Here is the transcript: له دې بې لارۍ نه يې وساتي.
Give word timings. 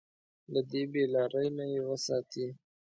له 0.53 0.61
دې 0.71 0.83
بې 0.91 1.03
لارۍ 1.13 1.47
نه 1.57 1.65
يې 1.73 1.81
وساتي. 1.89 2.45